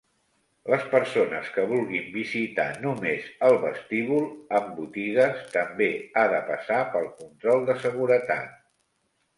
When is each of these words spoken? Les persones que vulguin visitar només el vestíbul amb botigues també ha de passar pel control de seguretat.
Les 0.73 0.85
persones 0.93 1.51
que 1.57 1.65
vulguin 1.71 2.07
visitar 2.15 2.65
només 2.87 3.27
el 3.49 3.59
vestíbul 3.67 4.27
amb 4.61 4.73
botigues 4.81 5.45
també 5.59 5.93
ha 6.23 6.27
de 6.37 6.43
passar 6.51 6.83
pel 6.97 7.09
control 7.23 7.67
de 7.71 7.79
seguretat. 7.89 8.61